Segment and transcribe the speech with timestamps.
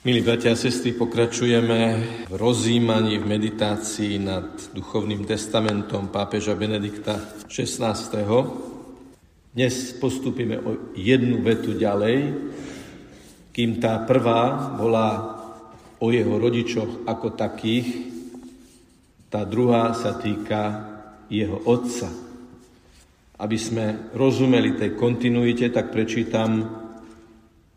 [0.00, 1.80] Milí bratia a sestry, pokračujeme
[2.24, 7.92] v rozímaní, v meditácii nad duchovným testamentom pápeža Benedikta XVI.
[9.52, 12.32] Dnes postupíme o jednu vetu ďalej,
[13.52, 15.36] kým tá prvá bola
[16.00, 18.08] o jeho rodičoch ako takých,
[19.28, 20.80] tá druhá sa týka
[21.28, 22.08] jeho otca.
[23.36, 26.79] Aby sme rozumeli tej kontinuite, tak prečítam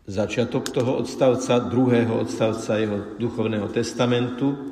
[0.04, 4.68] začiatok toho odstavca, druhého odstavca jeho duchovného testamentu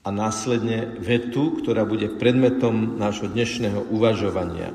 [0.00, 4.72] a následne vetu, ktorá bude predmetom nášho dnešného uvažovania.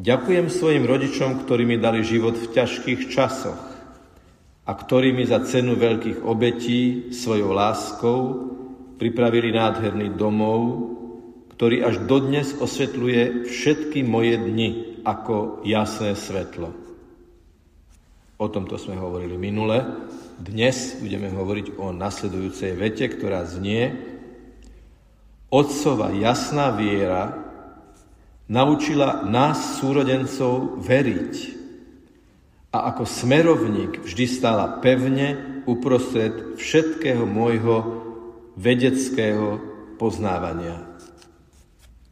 [0.00, 3.60] Ďakujem svojim rodičom, ktorí mi dali život v ťažkých časoch
[4.64, 8.18] a ktorí mi za cenu veľkých obetí svojou láskou
[8.96, 10.88] pripravili nádherný domov,
[11.54, 14.68] ktorý až dodnes osvetľuje všetky moje dni
[15.04, 16.89] ako jasné svetlo.
[18.40, 19.84] O tomto sme hovorili minule.
[20.40, 23.92] Dnes budeme hovoriť o nasledujúcej vete, ktorá znie
[25.52, 27.36] Otcova jasná viera
[28.48, 31.34] naučila nás súrodencov veriť
[32.72, 37.76] a ako smerovník vždy stála pevne uprostred všetkého môjho
[38.56, 39.60] vedeckého
[40.00, 40.80] poznávania.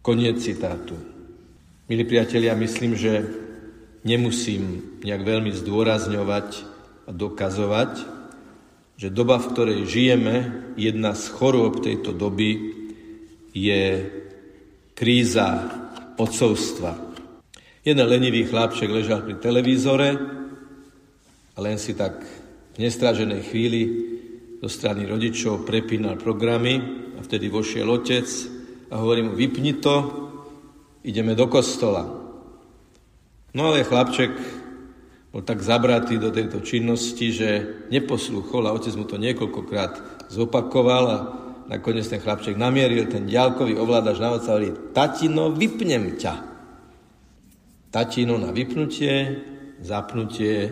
[0.05, 0.93] Koniec citátu.
[1.89, 3.48] Milí priatelia, myslím, že
[4.07, 6.49] nemusím nejak veľmi zdôrazňovať
[7.09, 7.93] a dokazovať,
[8.99, 10.37] že doba, v ktorej žijeme,
[10.75, 12.75] jedna z chorôb tejto doby
[13.55, 14.11] je
[14.99, 15.71] kríza
[16.19, 16.99] odcovstva.
[17.87, 20.11] Jeden lenivý chlapček ležal pri televízore
[21.55, 22.19] a len si tak
[22.75, 23.83] v nestraženej chvíli
[24.59, 26.83] zo strany rodičov prepínal programy
[27.15, 28.27] a vtedy vošiel otec
[28.91, 29.97] a hovorí mu, vypni to,
[31.07, 32.18] ideme do kostola.
[33.57, 34.33] No ale chlapček
[35.33, 37.51] bol tak zabratý do tejto činnosti, že
[37.93, 41.19] neposlúchol a otec mu to niekoľkokrát zopakoval a
[41.69, 44.61] nakoniec ten chlapček namieril ten ďalkový ovládač na otca a
[44.93, 46.35] tatino, vypnem ťa.
[47.89, 49.41] Tatino na vypnutie,
[49.81, 50.69] zapnutie,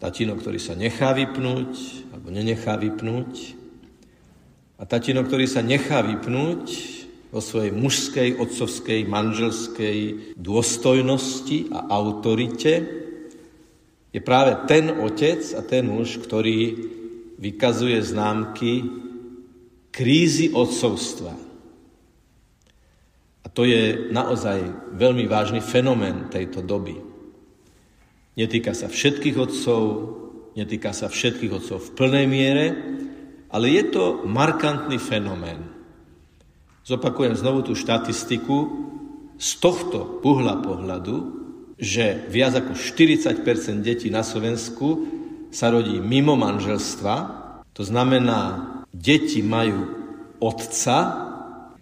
[0.00, 1.72] tatino, ktorý sa nechá vypnúť,
[2.12, 3.32] alebo nenechá vypnúť.
[4.76, 6.95] A tatino, ktorý sa nechá vypnúť,
[7.36, 13.04] vo svojej mužskej, otcovskej, manželskej dôstojnosti a autorite,
[14.08, 16.72] je práve ten otec a ten muž, ktorý
[17.36, 18.88] vykazuje známky
[19.92, 21.36] krízy otcovstva.
[23.44, 26.96] A to je naozaj veľmi vážny fenomén tejto doby.
[28.32, 29.80] Netýka sa všetkých otcov,
[30.56, 32.66] netýka sa všetkých otcov v plnej miere,
[33.52, 35.75] ale je to markantný fenomén.
[36.86, 38.86] Zopakujem znovu tú štatistiku
[39.34, 41.34] z tohto uhla pohľadu,
[41.82, 43.42] že viac ako 40%
[43.82, 45.10] detí na Slovensku
[45.50, 47.14] sa rodí mimo manželstva.
[47.74, 49.82] To znamená, deti majú
[50.38, 51.26] otca,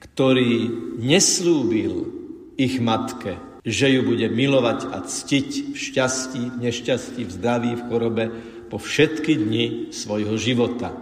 [0.01, 2.09] ktorý neslúbil
[2.57, 7.87] ich matke, že ju bude milovať a ctiť v šťastí, v nešťastí, v zdraví, v
[7.93, 8.25] chorobe
[8.73, 10.97] po všetky dni svojho života.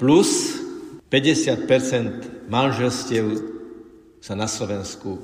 [0.00, 0.63] Plus
[1.14, 3.38] 50% manželstiev
[4.18, 5.22] sa na Slovensku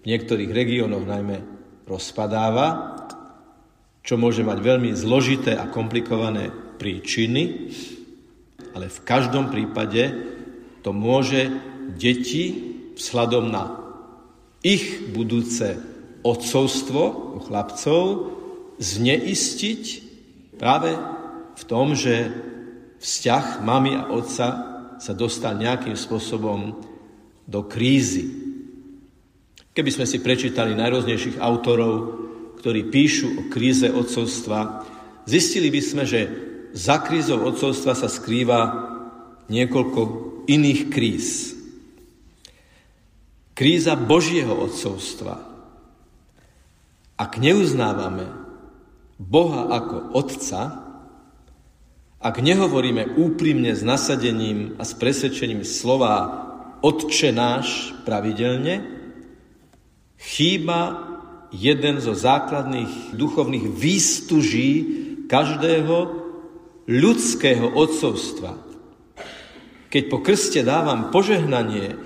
[0.00, 1.44] v niektorých regiónoch najmä
[1.84, 2.96] rozpadáva,
[4.00, 6.48] čo môže mať veľmi zložité a komplikované
[6.80, 7.68] príčiny,
[8.72, 10.08] ale v každom prípade
[10.80, 11.52] to môže
[12.00, 13.76] deti vzhľadom na
[14.64, 15.76] ich budúce
[16.24, 18.32] odcovstvo u chlapcov
[18.80, 19.84] zneistiť
[20.56, 20.96] práve
[21.60, 22.32] v tom, že
[23.04, 26.80] vzťah mamy a otca sa dostal nejakým spôsobom
[27.46, 28.32] do krízy.
[29.76, 32.24] Keby sme si prečítali najrôznejších autorov,
[32.58, 34.82] ktorí píšu o kríze odcovstva,
[35.28, 36.20] zistili by sme, že
[36.72, 38.88] za krízou odcovstva sa skrýva
[39.48, 40.00] niekoľko
[40.48, 41.56] iných kríz.
[43.56, 45.40] Kríza Božieho odcovstva.
[47.16, 48.28] Ak neuznávame
[49.16, 50.85] Boha ako Otca,
[52.20, 56.44] ak nehovoríme úprimne s nasadením a s presvedčením slova
[56.80, 58.84] Otče náš pravidelne,
[60.16, 61.06] chýba
[61.52, 64.70] jeden zo základných duchovných výstuží
[65.28, 65.96] každého
[66.86, 68.58] ľudského odcovstva.
[69.90, 71.96] Keď po krste dávam požehnanie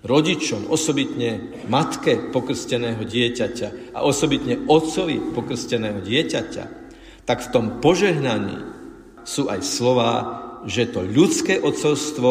[0.00, 6.64] rodičom, osobitne matke pokrsteného dieťaťa a osobitne otcovi pokrsteného dieťaťa,
[7.28, 8.79] tak v tom požehnaní
[9.24, 10.12] sú aj slova,
[10.68, 12.30] že to ľudské odcovstvo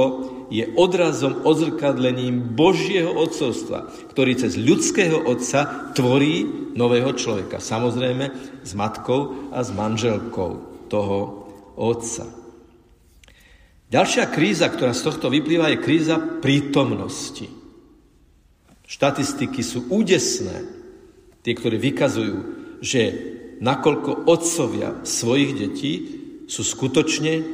[0.50, 7.62] je odrazom, odzrkadlením Božieho odcovstva, ktorý cez ľudského otca tvorí nového človeka.
[7.62, 8.26] Samozrejme
[8.66, 10.52] s matkou a s manželkou
[10.90, 11.20] toho
[11.78, 12.26] otca.
[13.90, 17.50] Ďalšia kríza, ktorá z tohto vyplýva, je kríza prítomnosti.
[18.90, 20.66] Štatistiky sú údesné,
[21.46, 22.38] tie, ktoré vykazujú,
[22.82, 23.02] že
[23.62, 25.94] nakoľko otcovia svojich detí
[26.50, 27.46] sú skutočne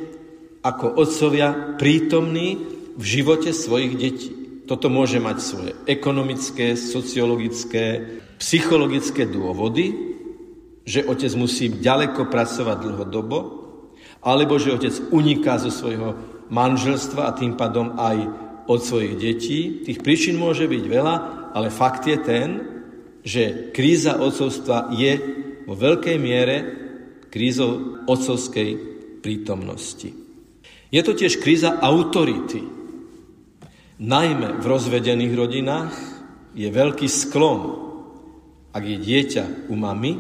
[0.64, 2.58] ako otcovia prítomní
[2.96, 4.32] v živote svojich detí.
[4.66, 9.94] Toto môže mať svoje ekonomické, sociologické, psychologické dôvody,
[10.88, 13.38] že otec musí ďaleko pracovať dlhodobo,
[14.26, 16.18] alebo že otec uniká zo svojho
[16.50, 18.18] manželstva a tým pádom aj
[18.66, 19.86] od svojich detí.
[19.86, 21.16] Tých príčin môže byť veľa,
[21.54, 22.50] ale fakt je ten,
[23.22, 25.14] že kríza otcovstva je
[25.66, 26.85] vo veľkej miere
[27.36, 28.80] krízou otcovskej
[29.20, 30.16] prítomnosti.
[30.88, 32.64] Je to tiež kríza autority.
[34.00, 35.92] Najmä v rozvedených rodinách
[36.56, 37.84] je veľký sklon,
[38.72, 40.16] ak je dieťa u mamy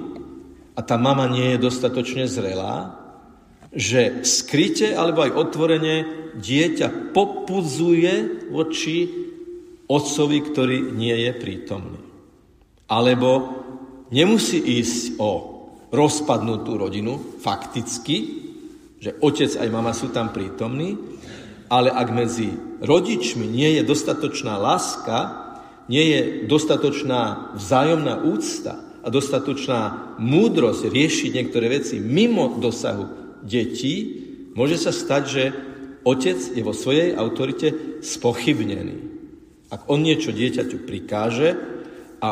[0.75, 2.99] a tá mama nie je dostatočne zrelá,
[3.71, 5.95] že skryte alebo aj otvorene
[6.35, 9.07] dieťa popudzuje voči
[9.87, 11.99] otcovi, ktorý nie je prítomný.
[12.91, 13.55] Alebo
[14.11, 15.54] nemusí ísť o
[15.95, 18.45] rozpadnutú rodinu, fakticky,
[18.99, 20.99] že otec aj mama sú tam prítomní,
[21.71, 22.51] ale ak medzi
[22.83, 25.45] rodičmi nie je dostatočná láska,
[25.87, 26.19] nie je
[26.49, 34.25] dostatočná vzájomná úcta a dostatočná múdrosť riešiť niektoré veci mimo dosahu detí,
[34.57, 35.43] môže sa stať, že
[36.01, 38.97] otec je vo svojej autorite spochybnený.
[39.69, 41.57] Ak on niečo dieťaťu prikáže
[42.21, 42.31] a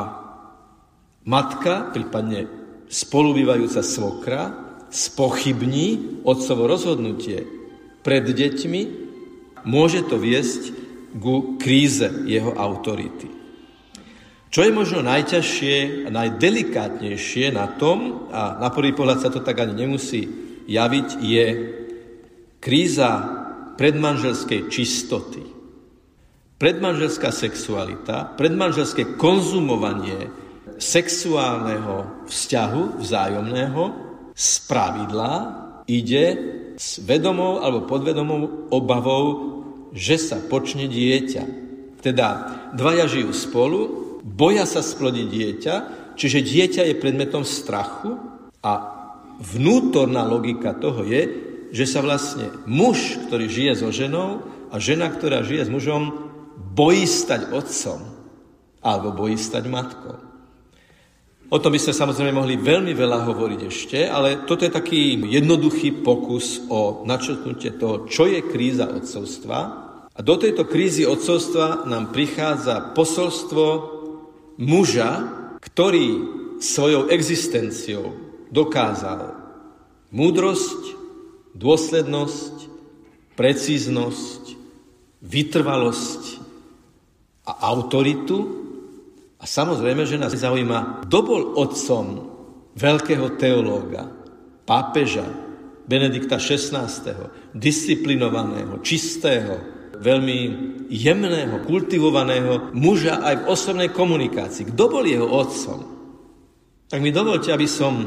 [1.25, 2.62] matka, prípadne
[2.94, 4.54] spolubývajúca svokra,
[4.94, 7.42] spochybní otcovo rozhodnutie
[8.06, 8.81] pred deťmi,
[9.66, 10.69] môže to viesť
[11.18, 13.34] ku kríze jeho autority.
[14.54, 19.57] Čo je možno najťažšie a najdelikátnejšie na tom, a na prvý pohľad sa to tak
[19.57, 20.30] ani nemusí
[20.69, 21.46] javiť, je
[22.62, 23.12] kríza
[23.81, 25.42] predmanželskej čistoty.
[26.62, 30.43] Predmanželská sexualita, predmanželské konzumovanie
[30.80, 33.84] sexuálneho vzťahu vzájomného
[34.34, 35.34] z pravidla
[35.86, 36.25] ide
[36.74, 39.25] s vedomou alebo podvedomou obavou,
[39.94, 41.44] že sa počne dieťa.
[42.02, 42.28] Teda
[42.74, 43.80] dvaja žijú spolu,
[44.25, 45.75] boja sa splodiť dieťa,
[46.18, 48.18] čiže dieťa je predmetom strachu
[48.64, 48.74] a
[49.40, 51.22] vnútorná logika toho je,
[51.74, 56.31] že sa vlastne muž, ktorý žije so ženou a žena, ktorá žije s mužom,
[56.74, 58.00] bojí stať otcom
[58.84, 60.18] alebo bojí stať matkou.
[61.54, 66.02] O tom by sme samozrejme mohli veľmi veľa hovoriť ešte, ale toto je taký jednoduchý
[66.02, 69.58] pokus o načrtnutie toho, čo je kríza otcovstva.
[70.10, 73.66] A do tejto krízy otcovstva nám prichádza posolstvo
[74.58, 75.30] muža,
[75.62, 76.08] ktorý
[76.58, 78.18] svojou existenciou
[78.50, 79.38] dokázal
[80.10, 80.98] múdrosť,
[81.54, 82.56] dôslednosť,
[83.38, 84.58] precíznosť,
[85.22, 86.24] vytrvalosť
[87.46, 88.62] a autoritu.
[89.44, 92.06] A samozrejme, že nás zaujíma, kto bol otcom
[92.80, 94.07] veľkého teológa,
[94.63, 95.28] pápeža,
[95.84, 96.88] Benedikta XVI.,
[97.51, 99.60] disciplinovaného, čistého,
[100.00, 100.40] veľmi
[100.88, 104.72] jemného, kultivovaného muža aj v osobnej komunikácii.
[104.72, 105.80] Kto bol jeho otcom?
[106.88, 108.00] Tak mi dovolte, aby som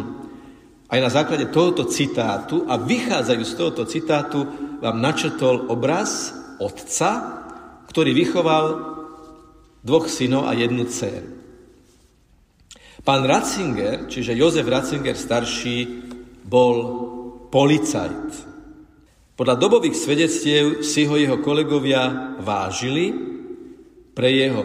[0.88, 4.40] aj na základe tohoto citátu a vychádzajú z tohoto citátu
[4.80, 7.44] vám načrtol obraz otca,
[7.92, 8.95] ktorý vychoval
[9.86, 11.30] dvoch synov a jednu dceru.
[13.06, 15.86] Pán Ratzinger, čiže Jozef Ratzinger starší,
[16.42, 16.76] bol
[17.54, 18.58] policajt.
[19.38, 23.14] Podľa dobových svedectiev si ho jeho kolegovia vážili
[24.10, 24.64] pre jeho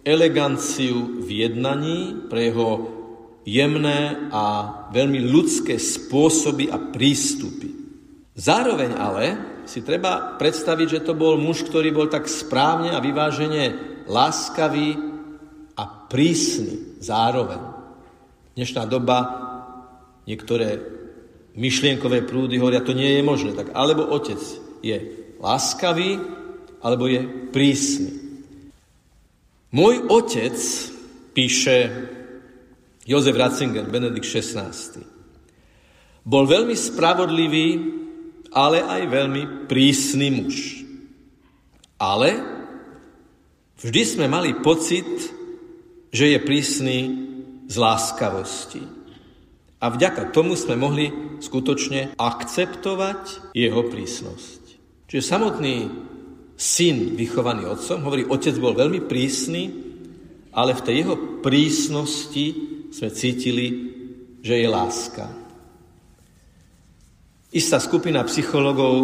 [0.00, 2.88] eleganciu v jednaní, pre jeho
[3.44, 4.44] jemné a
[4.88, 7.68] veľmi ľudské spôsoby a prístupy.
[8.32, 9.24] Zároveň ale
[9.68, 14.96] si treba predstaviť, že to bol muž, ktorý bol tak správne a vyvážene láskavý
[15.76, 17.60] a prísny zároveň.
[18.56, 19.18] Dnešná doba
[20.26, 20.80] niektoré
[21.54, 23.54] myšlienkové prúdy hovoria, to nie je možné.
[23.54, 24.40] Tak alebo otec
[24.82, 24.96] je
[25.38, 26.18] láskavý,
[26.82, 28.12] alebo je prísny.
[29.74, 30.56] Môj otec,
[31.36, 31.76] píše
[33.04, 34.72] Jozef Ratzinger, Benedikt XVI.
[36.24, 37.68] Bol veľmi spravodlivý,
[38.52, 40.56] ale aj veľmi prísny muž.
[41.98, 42.58] Ale
[43.82, 45.06] vždy sme mali pocit,
[46.10, 46.98] že je prísny
[47.68, 48.82] z láskavosti.
[49.78, 54.60] A vďaka tomu sme mohli skutočne akceptovať jeho prísnosť.
[55.06, 55.86] Čiže samotný
[56.58, 59.70] syn vychovaný otcom hovorí, otec bol veľmi prísny,
[60.50, 62.46] ale v tej jeho prísnosti
[62.90, 63.66] sme cítili,
[64.42, 65.30] že je láska.
[67.54, 68.94] Istá skupina psychologov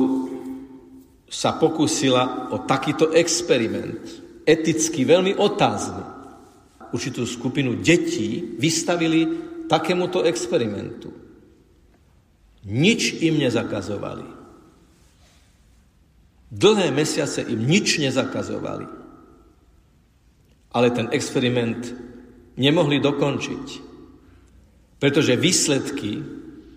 [1.30, 6.04] sa pokúsila o takýto experiment, eticky veľmi otázny.
[6.94, 9.26] Určitú skupinu detí vystavili
[9.66, 11.10] takémuto experimentu.
[12.64, 14.24] Nič im nezakazovali.
[16.54, 18.86] Dlhé mesiace im nič nezakazovali.
[20.70, 21.90] Ale ten experiment
[22.54, 23.66] nemohli dokončiť,
[25.02, 26.22] pretože výsledky,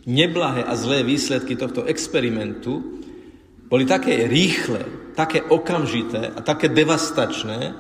[0.10, 2.97] neblahé a zlé výsledky tohto experimentu
[3.68, 7.76] boli také rýchle, také okamžité a také devastačné,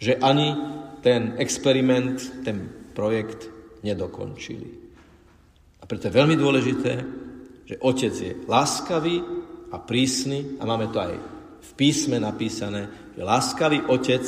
[0.00, 0.56] že ani
[1.04, 3.52] ten experiment, ten projekt
[3.84, 4.68] nedokončili.
[5.78, 6.92] A preto je veľmi dôležité,
[7.68, 9.22] že otec je láskavý
[9.68, 11.14] a prísny a máme to aj
[11.58, 14.24] v písme napísané, že láskavý otec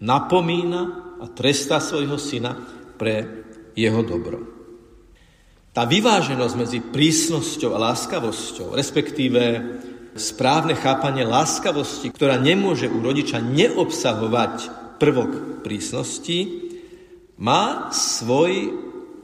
[0.00, 0.82] napomína
[1.20, 2.56] a trestá svojho syna
[2.96, 3.44] pre
[3.74, 4.38] jeho dobro.
[5.70, 9.42] Tá vyváženosť medzi prísnosťou a láskavosťou, respektíve
[10.16, 14.54] správne chápanie láskavosti, ktorá nemôže u rodiča neobsahovať
[14.98, 16.70] prvok prísnosti,
[17.40, 18.74] má svoj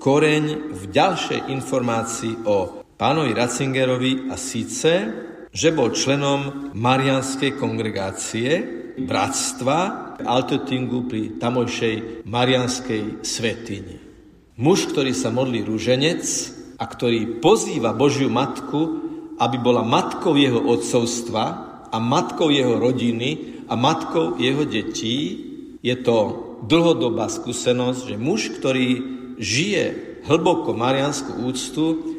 [0.00, 4.90] koreň v ďalšej informácii o pánovi Ratzingerovi a síce,
[5.52, 8.48] že bol členom Marianskej kongregácie,
[8.96, 13.96] bratstva Altotingu pri tamojšej Marianskej svetini.
[14.56, 16.24] Muž, ktorý sa modlí rúženec
[16.80, 19.05] a ktorý pozýva Božiu Matku
[19.36, 21.44] aby bola matkou jeho odcovstva
[21.92, 25.44] a matkou jeho rodiny a matkou jeho detí.
[25.80, 28.88] Je to dlhodobá skúsenosť, že muž, ktorý
[29.36, 29.84] žije
[30.26, 32.16] hlboko marianskú úctu,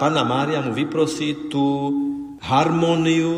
[0.00, 1.92] Pána Mária mu vyprosí tú
[2.40, 3.36] harmóniu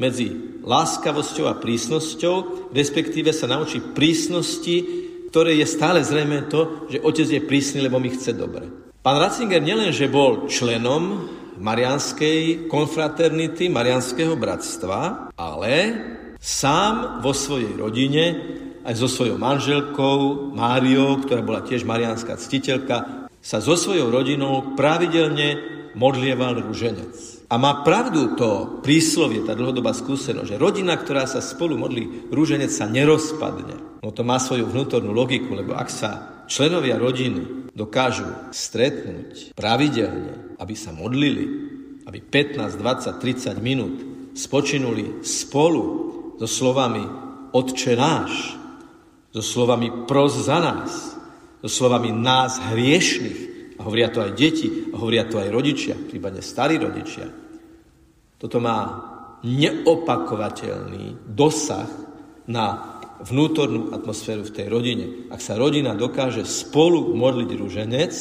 [0.00, 4.82] medzi láskavosťou a prísnosťou, respektíve sa naučí prísnosti,
[5.30, 8.66] ktoré je stále zrejme to, že otec je prísny, lebo mi chce dobre.
[9.02, 11.30] Pán Ratzinger nielenže bol členom
[11.62, 15.74] Marianskej konfraternity, Marianského bratstva, ale
[16.42, 18.24] sám vo svojej rodine,
[18.82, 25.58] aj so svojou manželkou Máriou, ktorá bola tiež marianská ctiteľka, sa so svojou rodinou pravidelne
[25.94, 27.41] modlieval rúženec.
[27.52, 32.72] A má pravdu to príslovie, tá dlhodobá skúsenosť, že rodina, ktorá sa spolu modlí rúženec,
[32.72, 34.00] sa nerozpadne.
[34.00, 36.10] No to má svoju vnútornú logiku, lebo ak sa
[36.48, 38.24] členovia rodiny dokážu
[38.56, 41.44] stretnúť pravidelne, aby sa modlili,
[42.08, 43.96] aby 15, 20, 30 minút
[44.32, 45.84] spočinuli spolu
[46.40, 47.04] so slovami
[47.52, 48.56] Otče náš,
[49.28, 51.20] so slovami pros za nás,
[51.60, 53.52] so slovami nás hriešných.
[53.76, 57.41] A hovoria to aj deti, a hovoria to aj rodičia, prípadne starí rodičia.
[58.42, 58.78] Toto má
[59.46, 61.86] neopakovateľný dosah
[62.50, 65.06] na vnútornú atmosféru v tej rodine.
[65.30, 68.12] Ak sa rodina dokáže spolu modliť rúženec,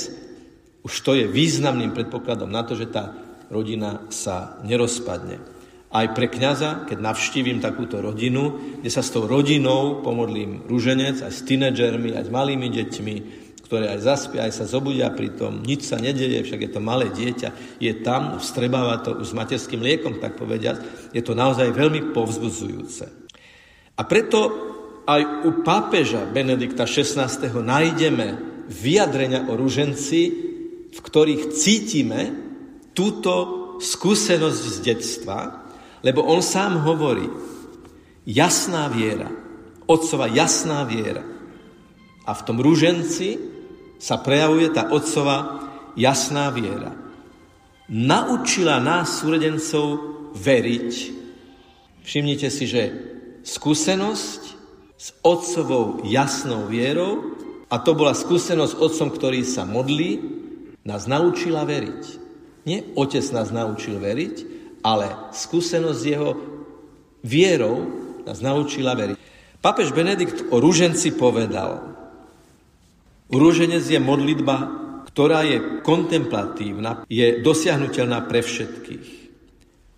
[0.86, 3.18] už to je významným predpokladom na to, že tá
[3.50, 5.42] rodina sa nerozpadne.
[5.92, 11.34] Aj pre kňaza, keď navštívim takúto rodinu, kde sa s tou rodinou pomodlím rúženec, aj
[11.34, 13.16] s tínedžermi, aj s malými deťmi,
[13.72, 17.08] ktoré aj zaspia, aj sa zobudia pri tom, nič sa nedeje, však je to malé
[17.08, 22.12] dieťa, je tam, vstrebáva to už s materským liekom, tak povediať, je to naozaj veľmi
[22.12, 23.08] povzbudzujúce.
[23.96, 24.40] A preto
[25.08, 27.32] aj u pápeža Benedikta XVI.
[27.48, 28.28] nájdeme
[28.68, 30.22] vyjadrenia o ruženci,
[30.92, 32.36] v ktorých cítime
[32.92, 33.32] túto
[33.80, 35.64] skúsenosť z detstva,
[36.04, 37.24] lebo on sám hovorí,
[38.28, 39.32] jasná viera,
[39.88, 41.24] otcova jasná viera.
[42.28, 43.51] A v tom ruženci
[44.02, 46.90] sa prejavuje tá otcova jasná viera.
[47.86, 50.02] Naučila nás, súredencov,
[50.34, 50.92] veriť.
[52.02, 52.84] Všimnite si, že
[53.46, 54.42] skúsenosť
[54.98, 57.38] s otcovou jasnou vierou
[57.70, 60.18] a to bola skúsenosť s otcom, ktorý sa modlí,
[60.82, 62.04] nás naučila veriť.
[62.66, 64.36] Nie otec nás naučil veriť,
[64.82, 66.32] ale skúsenosť jeho
[67.22, 67.86] vierou
[68.26, 69.18] nás naučila veriť.
[69.62, 71.91] Papež Benedikt o rúženci povedal,
[73.32, 74.58] rúženec je modlitba,
[75.12, 79.08] ktorá je kontemplatívna, je dosiahnutelná pre všetkých.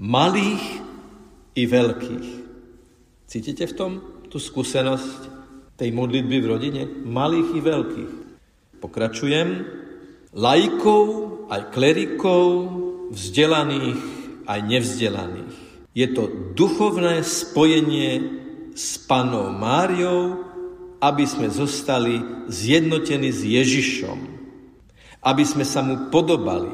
[0.01, 0.63] Malých
[1.53, 2.27] i veľkých.
[3.27, 3.93] Cítite v tom?
[4.33, 5.29] tú skúsenosť
[5.77, 8.13] tej modlitby v rodine, malých i veľkých.
[8.81, 9.49] Pokračujem.
[10.33, 11.05] Lajkov,
[11.53, 12.49] aj klerikov,
[13.13, 14.01] vzdelaných,
[14.49, 15.55] aj nevzdelaných.
[15.93, 16.25] Je to
[16.57, 18.41] duchovné spojenie
[18.73, 20.42] s panou Máriou,
[21.03, 24.19] aby sme zostali zjednotení s Ježišom,
[25.19, 26.71] aby sme sa mu podobali,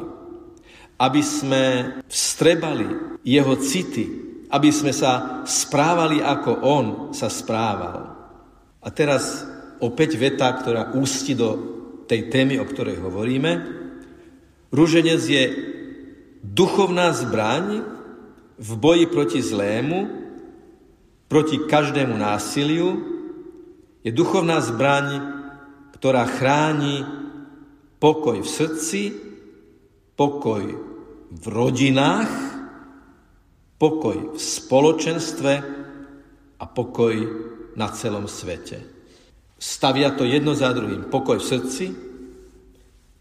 [1.01, 1.63] aby sme
[2.05, 4.05] vstrebali jeho city,
[4.53, 6.85] aby sme sa správali, ako on
[7.17, 8.13] sa správal.
[8.85, 9.41] A teraz
[9.81, 11.49] opäť veta, ktorá ústi do
[12.05, 13.51] tej témy, o ktorej hovoríme.
[14.69, 15.43] Rúženec je
[16.45, 17.81] duchovná zbraň
[18.59, 20.09] v boji proti zlému,
[21.29, 23.18] proti každému násiliu,
[24.03, 25.07] je duchovná zbraň,
[25.95, 27.03] ktorá chráni
[27.99, 29.01] pokoj v srdci,
[30.15, 30.63] pokoj
[31.29, 32.31] v rodinách,
[33.75, 35.53] pokoj v spoločenstve
[36.59, 37.13] a pokoj
[37.75, 38.83] na celom svete.
[39.59, 41.11] Stavia to jedno za druhým.
[41.11, 41.85] Pokoj v srdci,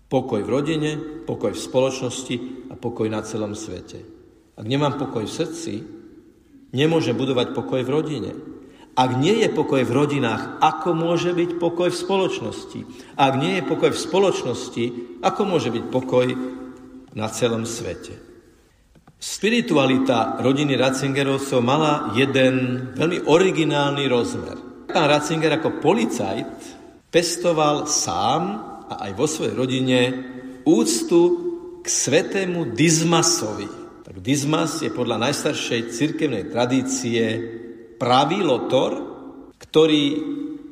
[0.07, 0.91] pokoj v rodine,
[1.27, 2.37] pokoj v spoločnosti
[2.71, 4.03] a pokoj na celom svete.
[4.55, 5.75] Ak nemám pokoj v srdci,
[6.71, 8.31] nemôžem budovať pokoj v rodine.
[8.99, 12.81] Ak nie je pokoj v rodinách, ako môže byť pokoj v spoločnosti?
[13.15, 14.85] Ak nie je pokoj v spoločnosti,
[15.23, 16.27] ako môže byť pokoj
[17.15, 18.19] na celom svete?
[19.23, 24.59] Spiritualita rodiny Ratzingerovcov mala jeden veľmi originálny rozmer.
[24.91, 26.55] Pán Ratzinger ako policajt
[27.15, 28.43] pestoval sám
[28.91, 30.01] a aj vo svojej rodine
[30.67, 31.21] úctu
[31.83, 33.71] k svetému Dizmasovi.
[34.03, 37.23] Tak Dizmas je podľa najstaršej cirkevnej tradície
[37.99, 38.91] pravý lotor,
[39.59, 40.03] ktorý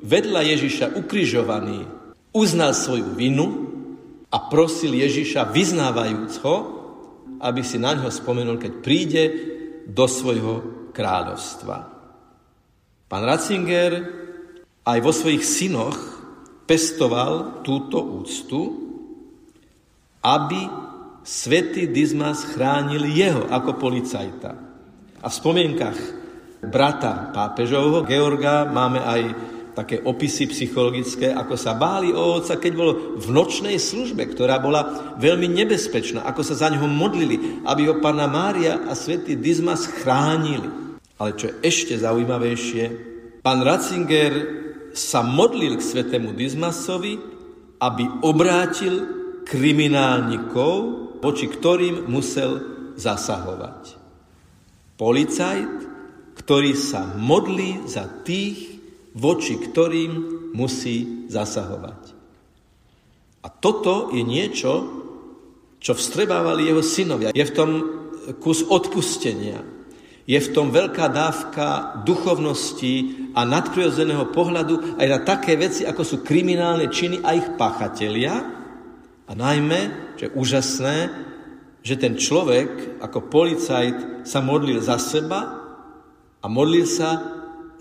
[0.06, 1.85] vedľa Ježiša ukrižovaný
[2.30, 3.47] uznal svoju vinu
[4.30, 6.56] a prosil Ježiša vyznávajúc ho,
[7.42, 9.25] aby si na ňo spomenul, keď príde
[9.85, 10.54] do svojho
[10.95, 11.76] kráľovstva.
[13.06, 13.92] Pán Ratzinger
[14.87, 15.99] aj vo svojich synoch
[16.66, 18.61] pestoval túto úctu,
[20.26, 20.66] aby
[21.23, 24.52] svätý Dizmas chránil jeho ako policajta.
[25.23, 25.99] A v spomienkach
[26.65, 29.23] brata pápežovho Georga máme aj
[29.77, 35.13] také opisy psychologické, ako sa báli o otca, keď bol v nočnej službe, ktorá bola
[35.21, 40.97] veľmi nebezpečná, ako sa za ňoho modlili, aby ho pána Mária a svätý Dizmas chránili.
[41.21, 42.85] Ale čo je ešte zaujímavejšie,
[43.45, 44.33] pán Ratzinger
[44.97, 47.21] sa modlil k svetému Dizmasovi,
[47.77, 49.05] aby obrátil
[49.45, 50.75] kriminálnikov,
[51.21, 52.65] voči ktorým musel
[52.97, 54.01] zasahovať.
[54.97, 55.86] Policajt
[56.47, 58.79] ktorý sa modlí za tých,
[59.18, 60.12] voči ktorým
[60.55, 62.14] musí zasahovať.
[63.42, 64.73] A toto je niečo,
[65.83, 67.35] čo vstrebávali jeho synovia.
[67.35, 67.70] Je v tom
[68.38, 69.59] kus odpustenia.
[70.23, 76.16] Je v tom veľká dávka duchovnosti a nadprirodzeného pohľadu aj na také veci, ako sú
[76.23, 78.35] kriminálne činy a ich páchatelia.
[79.27, 80.97] A najmä, čo je úžasné,
[81.83, 85.65] že ten človek ako policajt sa modlil za seba
[86.46, 87.18] a modlil sa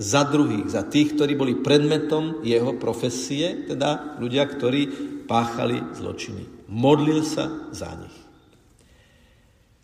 [0.01, 4.82] za druhých, za tých, ktorí boli predmetom jeho profesie, teda ľudia, ktorí
[5.30, 6.65] páchali zločiny.
[6.73, 8.17] Modlil sa za nich.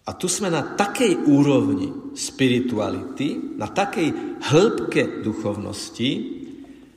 [0.02, 6.12] A tu sme na takej úrovni spirituality, na takej hĺbke duchovnosti,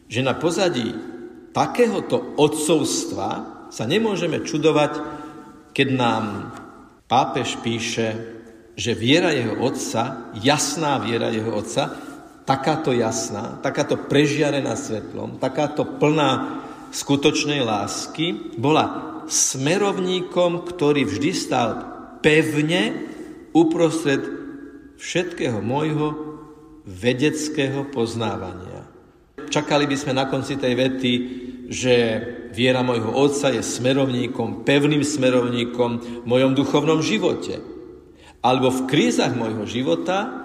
[0.08, 0.88] že na pozadí
[1.52, 3.28] takéhoto odcovstva
[3.68, 4.92] sa nemôžeme čudovať,
[5.76, 6.24] keď nám
[7.06, 8.33] pápež píše,
[8.74, 11.94] že viera jeho otca, jasná viera jeho otca,
[12.44, 16.60] takáto jasná, takáto prežiarená svetlom, takáto plná
[16.90, 21.68] skutočnej lásky, bola smerovníkom, ktorý vždy stal
[22.20, 23.08] pevne
[23.56, 24.20] uprostred
[25.00, 26.36] všetkého môjho
[26.84, 28.84] vedeckého poznávania.
[29.48, 31.12] Čakali by sme na konci tej vety,
[31.72, 31.94] že
[32.52, 35.90] viera môjho otca je smerovníkom, pevným smerovníkom
[36.22, 37.73] v mojom duchovnom živote
[38.44, 40.44] alebo v krízach môjho života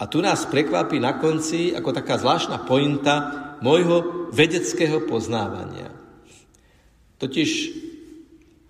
[0.00, 3.14] a tu nás prekvapí na konci ako taká zvláštna pointa
[3.60, 5.92] môjho vedeckého poznávania.
[7.20, 7.50] Totiž,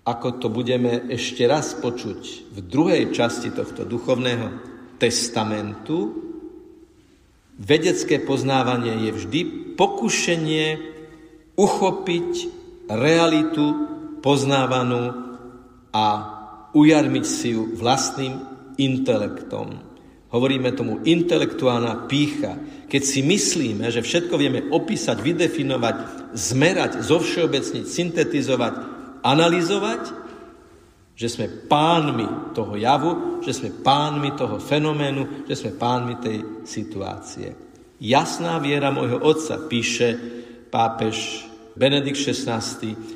[0.03, 4.59] ako to budeme ešte raz počuť v druhej časti tohto duchovného
[4.99, 6.15] testamentu,
[7.59, 9.39] vedecké poznávanie je vždy
[9.75, 10.67] pokušenie
[11.59, 12.29] uchopiť
[12.87, 13.65] realitu
[14.23, 15.03] poznávanú
[15.91, 16.05] a
[16.71, 19.97] ujarmiť si ju vlastným intelektom.
[20.27, 22.59] Hovoríme tomu intelektuálna pícha.
[22.87, 25.95] Keď si myslíme, že všetko vieme opísať, vydefinovať,
[26.35, 28.73] zmerať, zovšeobecniť, syntetizovať,
[29.23, 30.01] analyzovať,
[31.17, 37.57] že sme pánmi toho javu, že sme pánmi toho fenoménu, že sme pánmi tej situácie.
[37.97, 40.13] Jasná viera môjho otca, píše
[40.69, 42.61] pápež Benedikt XVI,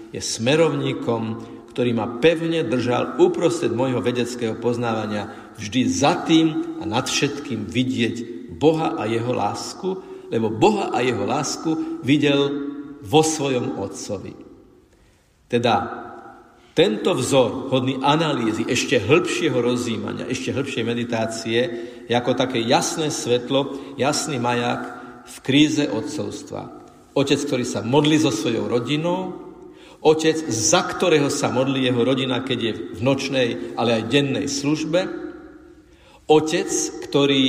[0.10, 1.24] je smerovníkom,
[1.70, 8.50] ktorý ma pevne držal uprostred môjho vedeckého poznávania vždy za tým a nad všetkým vidieť
[8.58, 9.90] Boha a jeho lásku,
[10.34, 12.50] lebo Boha a jeho lásku videl
[13.06, 14.34] vo svojom Otcovi.
[15.46, 16.02] Teda
[16.72, 21.60] tento vzor, hodný analýzy, ešte hĺbšieho rozjímania, ešte hĺbšej meditácie,
[22.08, 24.82] je ako také jasné svetlo, jasný maják
[25.28, 26.82] v kríze otcovstva.
[27.12, 29.52] Otec, ktorý sa modlí so svojou rodinou,
[30.02, 33.48] Otec, za ktorého sa modlí jeho rodina, keď je v nočnej,
[33.78, 35.00] ale aj dennej službe.
[36.30, 36.70] Otec,
[37.08, 37.46] ktorý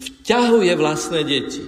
[0.00, 1.62] vťahuje vlastné deti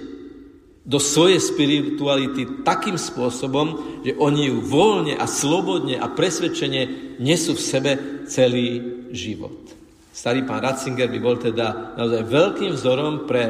[0.85, 7.65] do svojej spirituality takým spôsobom, že oni ju voľne a slobodne a presvedčene nesú v
[7.65, 7.91] sebe
[8.29, 9.65] celý život.
[10.13, 13.43] Starý pán Ratzinger by bol teda naozaj veľkým vzorom pre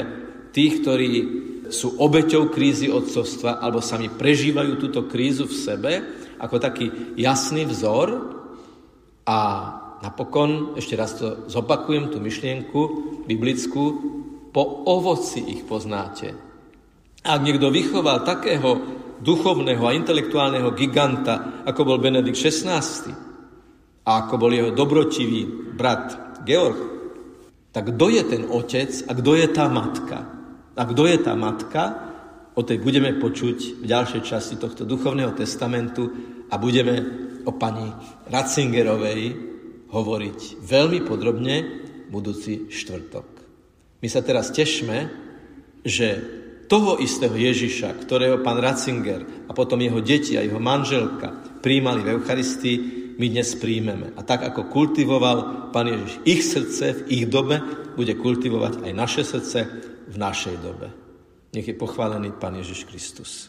[0.55, 1.11] tých, ktorí
[1.69, 5.93] sú obeťou krízy odcovstva alebo sami prežívajú túto krízu v sebe
[6.39, 8.37] ako taký jasný vzor
[9.27, 9.39] a
[10.03, 12.79] napokon, ešte raz to zopakujem, tú myšlienku
[13.29, 13.83] biblickú,
[14.55, 16.31] po ovoci ich poznáte.
[17.25, 18.79] Ak niekto vychoval takého
[19.19, 22.79] duchovného a intelektuálneho giganta, ako bol Benedikt XVI
[24.07, 26.79] a ako bol jeho dobrotivý brat Georg,
[27.75, 30.23] tak kto je ten otec a kto je tá matka?
[30.75, 31.83] A kto je tá matka,
[32.55, 36.07] o tej budeme počuť v ďalšej časti tohto duchovného testamentu
[36.47, 36.95] a budeme
[37.43, 37.91] o pani
[38.31, 39.54] Ratzingerovej
[39.95, 41.55] hovoriť veľmi podrobne
[42.11, 43.27] budúci štvrtok.
[44.03, 45.07] My sa teraz tešme,
[45.87, 46.07] že
[46.67, 52.11] toho istého Ježiša, ktorého pán Ratzinger a potom jeho deti a jeho manželka príjmali v
[52.19, 52.77] Eucharistii,
[53.15, 54.11] my dnes príjmeme.
[54.19, 57.63] A tak, ako kultivoval pán Ježiš ich srdce v ich dobe,
[57.95, 59.59] bude kultivovať aj naše srdce
[60.11, 60.91] v našej dobe.
[61.55, 63.47] Nech je pochválený pán Ježiš Kristus.